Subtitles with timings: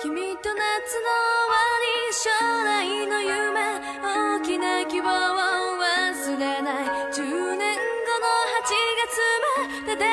[0.00, 2.30] 君と夏の終わり将
[2.64, 3.34] 来の夢
[4.00, 6.86] 大きな希望を忘れない。
[7.12, 8.26] 10年後の
[8.62, 9.18] 8月
[9.82, 10.08] まで出会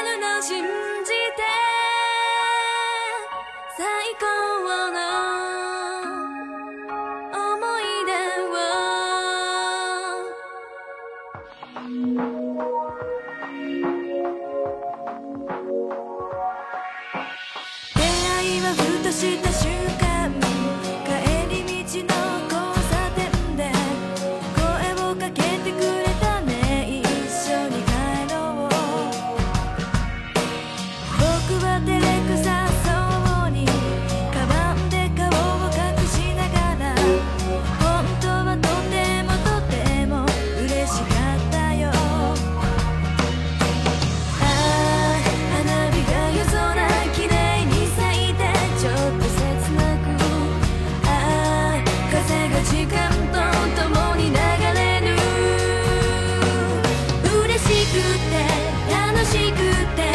[0.00, 0.64] えるの信
[1.04, 1.42] じて
[3.78, 3.86] 最
[4.18, 4.26] 高
[4.90, 4.98] の
[7.54, 8.10] 思い出
[8.42, 8.52] を
[19.10, 19.79] とした瞬間
[59.30, 59.58] しく
[59.94, 60.09] て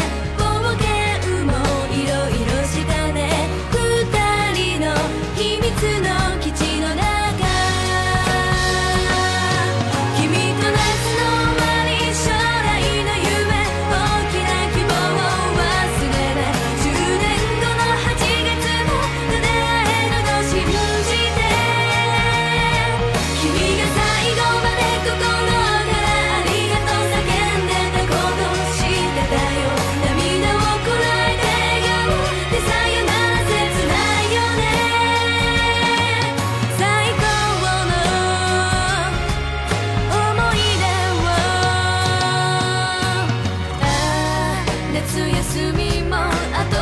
[44.96, 46.75] 夏休みもあと